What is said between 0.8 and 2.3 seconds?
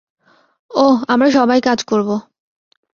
ওহ, আমরা সবাই কাজ করবো।